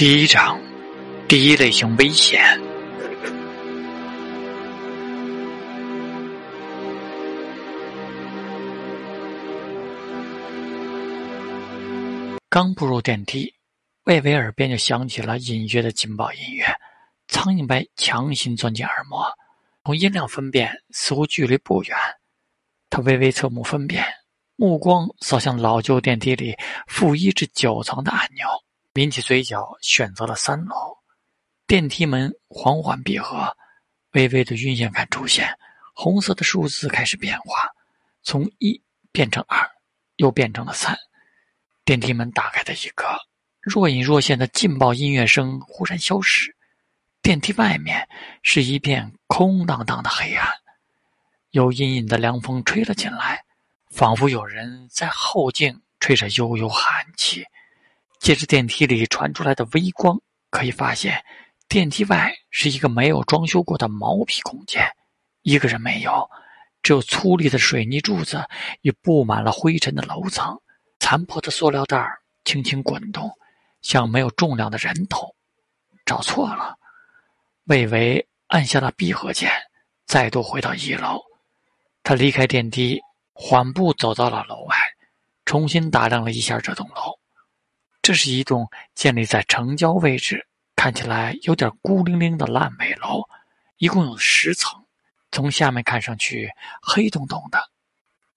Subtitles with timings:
[0.00, 0.58] 第一章，
[1.28, 2.40] 第一类型危险。
[12.48, 13.52] 刚步入电梯，
[14.04, 16.64] 魏巍耳边就响起了隐约的警报音乐，
[17.28, 19.26] 苍蝇般强行钻进耳膜。
[19.84, 21.94] 从音量分辨，似乎距离不远。
[22.88, 24.02] 他微微侧目分辨，
[24.56, 26.56] 目光扫向老旧电梯里
[26.86, 28.46] 负一至九层的按钮。
[28.92, 30.98] 抿起嘴角，选择了三楼。
[31.64, 33.56] 电梯门缓缓闭合，
[34.12, 35.56] 微微的晕眩感出现。
[35.94, 37.70] 红色的数字开始变化，
[38.24, 39.70] 从一变成二，
[40.16, 40.98] 又变成了三。
[41.84, 43.06] 电梯门打开的一刻，
[43.60, 46.56] 若隐若现的劲爆音乐声忽然消失。
[47.22, 48.08] 电梯外面
[48.42, 50.48] 是一片空荡荡的黑暗，
[51.50, 53.44] 有隐隐的凉风吹了进来，
[53.90, 57.46] 仿佛有人在后颈吹着悠悠寒气。
[58.20, 61.24] 借着电梯里传出来的微光，可以发现，
[61.68, 64.86] 电梯外是一个没有装修过的毛坯空间，
[65.40, 66.28] 一个人没有，
[66.82, 68.46] 只有粗粝的水泥柱子
[68.82, 70.60] 与布满了灰尘的楼层，
[70.98, 72.06] 残破的塑料袋
[72.44, 73.30] 轻轻滚动，
[73.80, 75.34] 像没有重量的人头。
[76.04, 76.76] 找错了，
[77.64, 79.50] 魏巍按下了闭合键，
[80.04, 81.22] 再度回到一楼。
[82.02, 83.00] 他离开电梯，
[83.32, 84.76] 缓步走到了楼外，
[85.46, 87.18] 重新打量了一下这栋楼。
[88.02, 93.22] 这是一栋建立在城郊位置、看起来有点孤零零的烂尾楼，
[93.76, 94.84] 一共有十层。
[95.30, 96.50] 从下面看上去，
[96.82, 97.70] 黑洞洞的，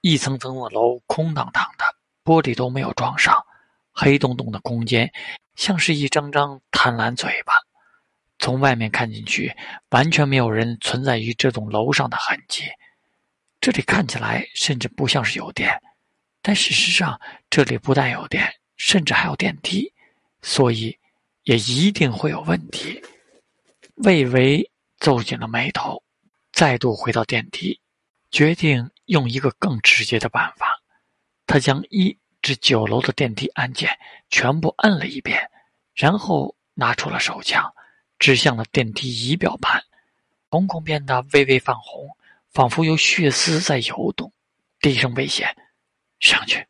[0.00, 1.84] 一层层的楼空荡荡的，
[2.24, 3.46] 玻璃都没有装上。
[3.92, 5.12] 黑洞洞的空间
[5.54, 7.54] 像是一张张贪婪嘴巴。
[8.38, 9.56] 从外面看进去，
[9.90, 12.64] 完全没有人存在于这栋楼上的痕迹。
[13.60, 15.80] 这里看起来甚至不像是有电，
[16.42, 18.52] 但事实上，这里不但有电。
[18.84, 19.92] 甚至还有电梯，
[20.42, 20.98] 所以
[21.44, 23.00] 也一定会有问题。
[23.94, 26.02] 魏巍皱紧了眉头，
[26.50, 27.80] 再度回到电梯，
[28.32, 30.82] 决定用一个更直接的办法。
[31.46, 33.88] 他将一至九楼的电梯按键
[34.30, 35.48] 全部摁了一遍，
[35.94, 37.72] 然后拿出了手枪，
[38.18, 39.80] 指向了电梯仪表盘。
[40.50, 42.08] 瞳孔变得微微泛红，
[42.50, 44.32] 仿佛有血丝在游动。
[44.80, 45.56] 低声危险，
[46.18, 46.66] 上去。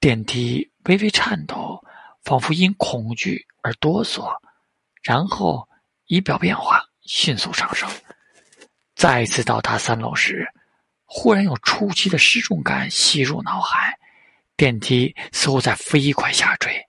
[0.00, 0.70] 电梯。
[0.84, 1.84] 微微颤抖，
[2.22, 4.34] 仿佛因恐惧而哆嗦，
[5.02, 5.68] 然后
[6.06, 7.86] 仪表变化迅速上升。
[8.94, 10.50] 再次到达三楼时，
[11.04, 13.98] 忽然有出奇的失重感袭入脑海，
[14.56, 16.82] 电梯似乎在飞快下坠。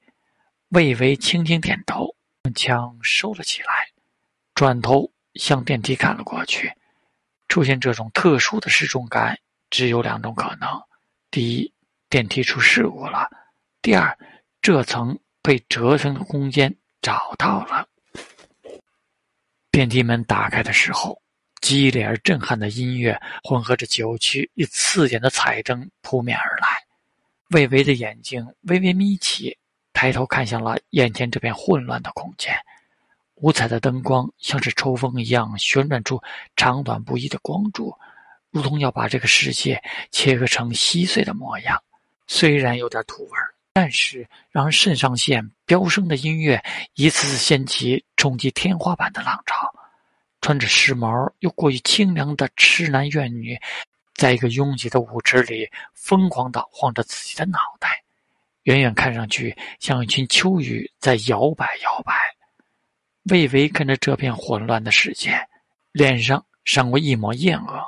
[0.69, 3.90] 魏巍轻轻点头，将枪收了起来，
[4.56, 6.72] 转头向电梯看了过去。
[7.50, 9.38] 出现这种特殊的失重感，
[9.69, 10.69] 只有两种可能：
[11.30, 11.74] 第一，
[12.09, 13.30] 电梯出事故了。
[13.84, 14.18] 第二，
[14.64, 17.88] 这层被折成的空间找到了。
[19.70, 21.22] 电梯门打开的时候，
[21.62, 26.68] 激烈而震撼的音乐混合着扭曲与刺眼的彩灯扑面而来。
[27.52, 29.56] 魏巍的眼睛微微眯起，
[29.94, 32.56] 抬头看向了眼前这片混乱的空间。
[33.36, 36.19] 五彩的灯光像是抽风一样旋转出
[36.56, 37.96] 长短不一的光柱，
[38.50, 39.81] 如同要把这个世界
[40.12, 41.81] 切割成稀碎的模样。
[42.31, 43.31] 虽然有点土味。
[43.73, 46.62] 但是，让肾上腺飙升的音乐
[46.94, 49.73] 一次次掀起冲击天花板的浪潮。
[50.41, 53.57] 穿着时髦又过于清凉的痴男怨女，
[54.13, 58.03] 在一个拥挤的舞池里疯狂地晃着自己的脑袋，
[58.63, 62.13] 远远看上去像一群秋雨在摇摆摇摆。
[63.23, 65.47] 魏巍看着这片混乱的世界，
[65.91, 67.81] 脸上闪过一抹厌恶，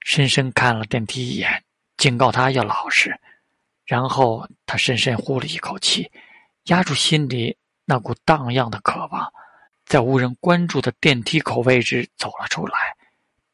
[0.00, 1.64] 深深看了电梯一眼，
[1.96, 3.18] 警告他要老实。
[3.86, 6.10] 然后他深深呼了一口气，
[6.64, 9.32] 压住心里那股荡漾的渴望，
[9.84, 12.76] 在无人关注的电梯口位置走了出来，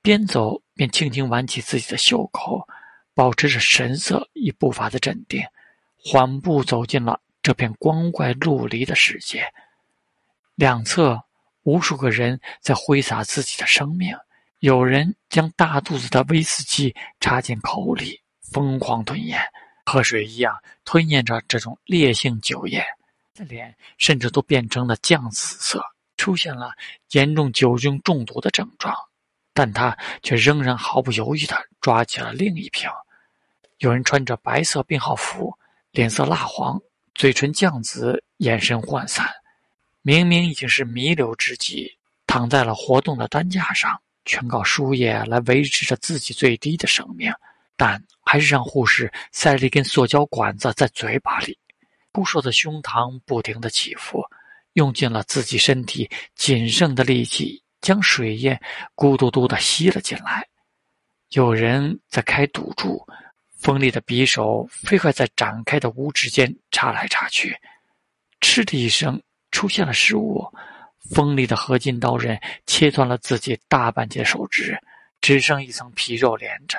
[0.01, 2.67] 边走边轻轻挽起自己的袖口，
[3.15, 5.43] 保持着神色与步伐的镇定，
[6.03, 9.45] 缓步走进了这片光怪陆离的世界。
[10.55, 11.23] 两侧
[11.65, 14.17] 无数个人在挥洒自己的生命，
[14.61, 18.19] 有人将大肚子的威士忌插进口里，
[18.51, 19.39] 疯狂吞咽。
[19.85, 22.85] 喝水一样吞咽着这种烈性酒液，
[23.35, 25.85] 的脸甚至都变成了酱紫色，
[26.17, 26.73] 出现了
[27.11, 28.95] 严重酒精中毒的症状。
[29.55, 32.89] 但他却仍然毫不犹豫地抓起了另一瓶。
[33.79, 35.53] 有人穿着白色病号服，
[35.91, 36.81] 脸色蜡黄，
[37.15, 39.29] 嘴唇酱紫，眼神涣散。
[40.01, 47.31] 明明已经是弥留之际，躺在了活动的担架上，全靠输液来维持着自己最低的生命。
[47.83, 51.59] 但还是让护士塞了一根塑胶管子在嘴巴里，
[52.13, 54.23] 枯瘦的胸膛不停的起伏，
[54.75, 58.57] 用尽了自己身体仅剩的力气，将水烟
[58.95, 60.47] 咕嘟嘟的吸了进来。
[61.31, 63.05] 有人在开赌注，
[63.59, 67.53] 锋利的匕首飞快在展开的五指间插来插去，
[68.41, 69.21] 嗤的一声，
[69.51, 70.49] 出现了失误。
[71.11, 74.79] 锋利的合金刀刃切断了自己大半截手指，
[75.21, 76.79] 只剩一层皮肉连着。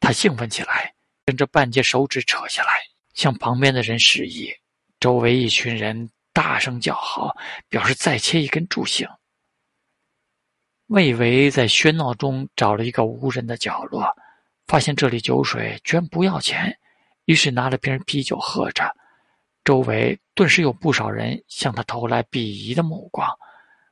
[0.00, 0.94] 他兴奋起来，
[1.26, 2.72] 将这半截手指扯下来，
[3.14, 4.52] 向旁边的人示意。
[4.98, 7.36] 周围一群人大声叫好，
[7.68, 9.06] 表示再切一根助兴。
[10.86, 14.16] 魏维在喧闹中找了一个无人的角落，
[14.66, 16.76] 发现这里酒水居然不要钱，
[17.26, 18.92] 于是拿了瓶啤酒喝着。
[19.62, 23.28] 周围顿时有不少人向他投来鄙夷的目光。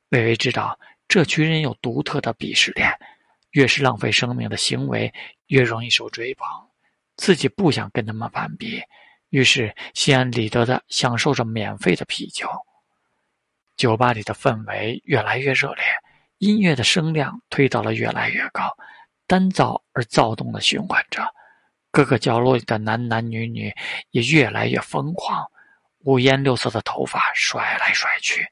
[0.08, 0.76] 魏巍知道
[1.06, 2.90] 这群人有独特的鄙视链，
[3.50, 5.12] 越是浪费生命的行为，
[5.46, 6.46] 越容易受追捧。
[7.16, 8.82] 自己不想跟他们攀比，
[9.30, 12.48] 于是心安理得的享受着免费的啤酒。
[13.76, 15.84] 酒吧里的氛围越来越热烈，
[16.38, 18.76] 音乐的声量推到了越来越高，
[19.26, 21.22] 单噪而躁动的循环着。
[21.90, 23.74] 各个角落里的男男女女
[24.10, 25.44] 也越来越疯狂。
[26.04, 28.46] 五颜六色的头发甩来甩去，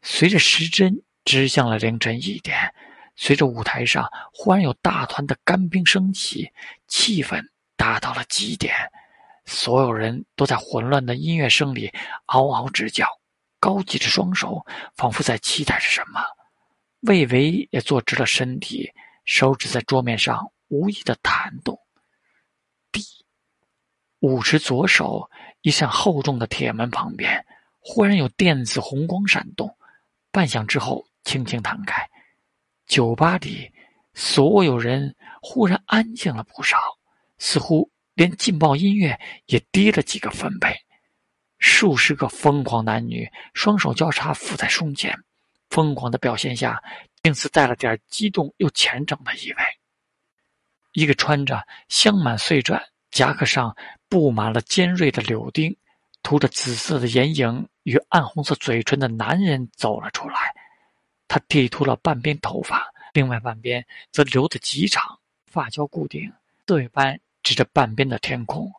[0.00, 2.74] 随着时针指向了凌晨一点，
[3.14, 6.50] 随着舞台上忽然有大团的干冰升起，
[6.86, 7.42] 气氛
[7.76, 8.74] 达到了极点，
[9.44, 11.92] 所有人都在混乱的音乐声里
[12.26, 13.06] 嗷嗷直叫，
[13.60, 14.64] 高举着双手，
[14.96, 16.20] 仿佛在期待着什么。
[17.00, 18.92] 魏巍也坐直了身体，
[19.24, 21.78] 手指在桌面上无意的弹动。
[22.90, 23.02] 滴，
[24.20, 25.30] 舞池左手。
[25.64, 27.46] 一扇厚重的铁门旁边，
[27.78, 29.78] 忽然有电子红光闪动，
[30.32, 32.10] 半响之后轻轻弹开。
[32.92, 33.72] 酒吧里
[34.12, 36.76] 所有人忽然安静了不少，
[37.38, 40.76] 似乎连劲爆音乐也低了几个分贝。
[41.56, 45.18] 数十个疯狂男女双手交叉扶在胸前，
[45.70, 46.82] 疯狂的表现下，
[47.22, 49.62] 竟似带了点激动又虔诚的意味。
[50.92, 52.78] 一个穿着镶满碎钻。
[53.10, 53.74] 夹克上
[54.08, 55.74] 布满了尖锐的柳钉，
[56.22, 60.54] 涂着紫色的眼影与暗红色嘴唇的男人走了出来。
[61.32, 66.30] 他剃秃了半边头发，另外半边则留得极长，发胶固定，
[66.66, 68.70] 刺猬般指着半边的天空。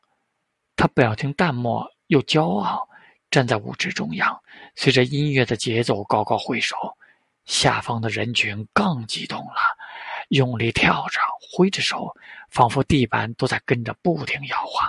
[0.75, 2.87] 他表情淡漠又骄傲，
[3.31, 4.39] 站在舞池中央，
[4.75, 6.77] 随着音乐的节奏高高挥手。
[7.45, 9.55] 下方的人群更激动了。
[10.27, 12.15] 用力跳着，挥着手，
[12.51, 14.87] 仿佛地板都在跟着不停摇晃。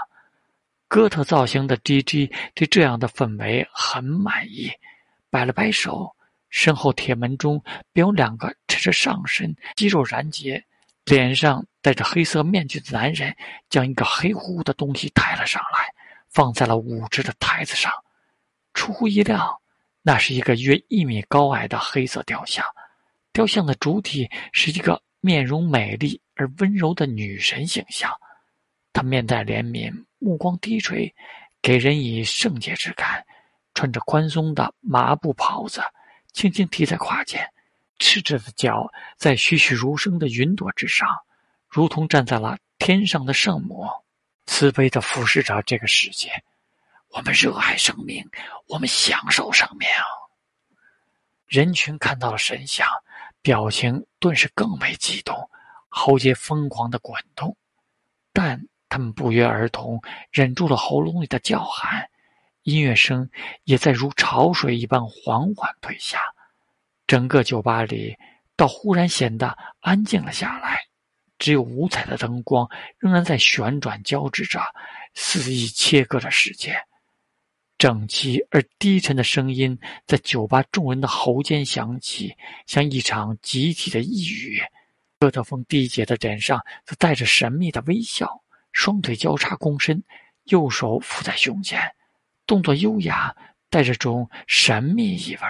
[0.87, 4.71] 哥特造型的 DJ 对这样的氛围很满意，
[5.31, 6.15] 摆了摆手，
[6.55, 7.61] 身后铁门中
[7.93, 10.65] 便有两个赤着上身、肌肉燃结、
[11.05, 13.37] 脸上戴着黑色面具的男人，
[13.69, 15.93] 将一个黑乎乎的东西抬了上来，
[16.31, 17.93] 放在了舞池的台子上。
[18.73, 19.61] 出乎意料，
[20.01, 22.65] 那是一个约一米高矮的黑色雕像，
[23.33, 25.03] 雕像的主体是一个。
[25.25, 28.13] 面容美丽而温柔的女神形象，
[28.93, 31.15] 她面带怜悯，目光低垂，
[31.63, 33.25] 给人以圣洁之感。
[33.73, 35.81] 穿着宽松的麻布袍子，
[36.35, 37.51] 轻轻提在胯间，
[37.99, 41.09] 赤着的脚在栩栩如生的云朵之上，
[41.67, 43.89] 如同站在了天上的圣母，
[44.45, 46.31] 慈悲的俯视着这个世界。
[47.09, 48.29] 我们热爱生命，
[48.67, 49.89] 我们享受生命。
[51.47, 52.87] 人群看到了神像。
[53.41, 55.51] 表情顿时更为激动，
[55.91, 57.55] 喉结疯狂的滚动，
[58.33, 62.09] 但他们不约而同忍住了喉咙里的叫喊，
[62.65, 63.31] 音乐声
[63.65, 66.19] 也在如潮水一般缓缓退下，
[67.07, 68.17] 整个酒吧里
[68.57, 70.87] 倒忽然显得安静了下来，
[71.39, 72.69] 只有五彩的灯光
[72.99, 74.61] 仍然在旋转交织着，
[75.15, 76.75] 肆意切割着世界。
[77.77, 82.35] 整齐而低沉的声音在酒吧众人的喉间响起，
[82.67, 84.63] 像一场集体的呓语。
[85.19, 88.43] 哥特风低姐的脸上则带着神秘的微笑，
[88.73, 90.03] 双腿交叉躬身，
[90.45, 91.95] 右手扶在胸前，
[92.47, 93.35] 动作优雅，
[93.71, 95.41] 带着种神秘意味。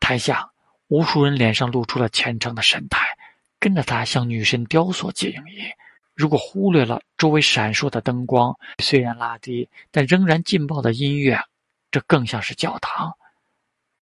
[0.00, 0.50] 台下，
[0.88, 3.06] 无数人脸上露出了虔诚的神态，
[3.58, 5.62] 跟着他向女神雕塑敬意。
[6.14, 11.38] 如果忽略了周围闪烁的灯光，虽然拉低，但仍然劲爆的音乐，
[11.90, 13.12] 这更像是教堂。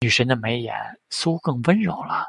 [0.00, 0.74] 女神的眉眼
[1.10, 2.28] 似乎更温柔了，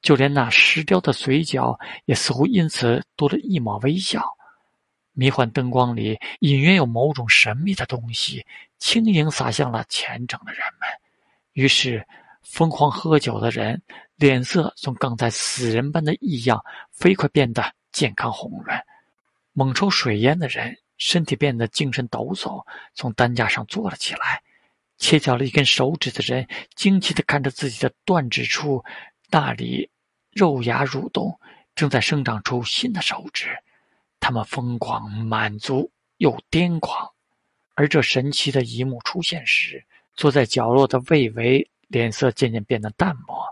[0.00, 4.24] 就连那石雕的嘴角也似乎因此多了一抹微笑。
[5.12, 8.44] 迷幻灯光里隐约有某种神秘的东西，
[8.78, 10.88] 轻盈洒向了虔诚的人们。
[11.52, 12.06] 于是，
[12.42, 13.80] 疯狂喝酒的人
[14.16, 18.78] 脸色从刚才死人般的异样，飞快变得健康红润。
[19.52, 22.64] 猛抽水烟的人身体变得精神抖擞，
[22.94, 24.42] 从担架上坐了起来，
[24.96, 28.82] 切掉了一根手指的人惊奇地看着自己的断指处，
[29.30, 29.90] 那里
[30.30, 31.38] 肉芽蠕动，
[31.74, 33.48] 正在生长出新的手指。
[34.22, 37.10] 他们疯狂、满足又癫狂。
[37.74, 43.44] 而这神奇的一幕出现时，坐在角落的魏巍脸色渐渐变得淡漠。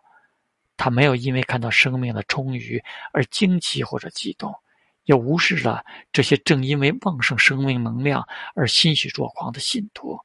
[0.77, 4.55] 他没有因为看到生命的充裕而惊奇或者激动，
[5.05, 8.25] 也无视了这些正因为旺盛生命能量
[8.55, 10.19] 而欣喜若狂的信徒。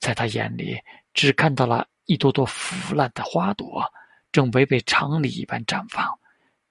[0.00, 0.80] 在他眼里，
[1.12, 3.84] 只看到了一朵朵腐烂的花朵，
[4.32, 6.18] 正违背常理一般绽放，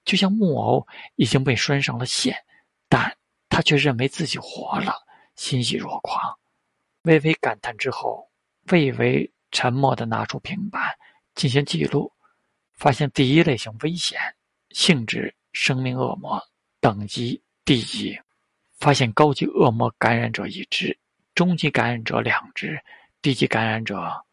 [0.04, 2.36] 就像木偶已经被拴上了线，
[2.92, 3.18] 但
[3.48, 4.94] 他却认为自己活了，
[5.38, 6.38] 欣喜若狂。
[7.04, 8.30] 微微感叹之后，
[8.70, 10.94] 魏巍沉默地拿出平板
[11.34, 12.12] 进行记录，
[12.74, 14.20] 发现第一类型危险，
[14.72, 16.44] 性质生命恶魔，
[16.82, 18.20] 等级第一，
[18.78, 21.00] 发现高级恶魔感染者一只，
[21.34, 22.84] 中级感染者两只。
[23.24, 24.26] 低级感染者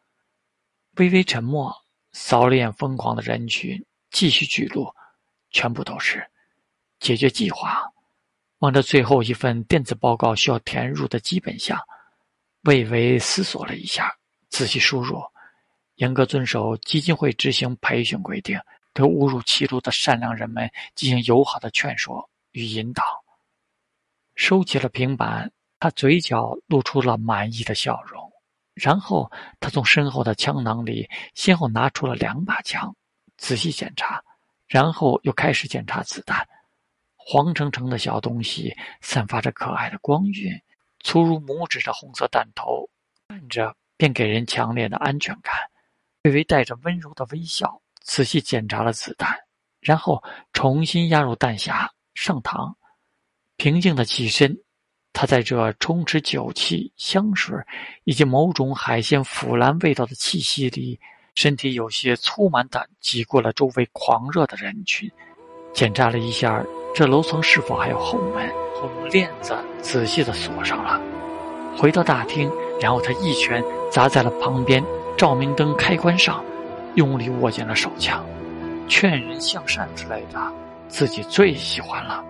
[0.97, 1.77] 微微沉默，
[2.13, 4.91] 扫了眼疯狂的人群，继续记录，
[5.51, 6.27] 全部都是
[6.99, 7.93] 解决计划。
[8.59, 11.79] 望着最后一份电子报告需要填入的基本项，
[12.63, 14.13] 魏巍思索了一下，
[14.51, 15.23] 仔细输入，
[15.95, 18.59] 严格遵守基金会执行培训规定，
[18.93, 23.05] 对误入歧途的善良人们进行友好的劝说与引导。
[24.35, 28.29] 收起了平板，他嘴角露出了满意的笑容。
[28.75, 32.95] 然后，他从身后的枪囊里先后拿出了两把枪，
[33.37, 34.23] 仔细检查，
[34.67, 36.49] 然后又开始检查子弹。
[37.31, 40.59] 黄澄澄的小东西散发着可爱的光晕，
[41.01, 42.89] 粗如拇指的红色弹头，
[43.29, 45.55] 看着便给人强烈的安全感。
[46.23, 49.37] 微微带着温柔的微笑，仔细检查了子弹，
[49.83, 52.75] 然后重新压入弹匣，上膛，
[53.59, 54.59] 平静的起身。
[55.13, 57.55] 他在这充斥酒气、香水
[58.05, 60.99] 以及某种海鲜腐烂味道的气息里，
[61.35, 65.11] 身体有些粗蛮地挤过了周围狂热的人群，
[65.75, 66.65] 检查了一下
[66.99, 68.53] 这楼层是否还有后门，
[68.83, 71.01] 我用链子仔细的锁上了。
[71.77, 72.51] 回到大厅，
[72.81, 74.85] 然后他一拳砸在了旁边
[75.17, 76.45] 照明灯开关上，
[76.97, 78.27] 用力握紧了手枪。
[78.89, 80.41] 劝人向善之类的，
[80.89, 82.21] 自己最喜欢了。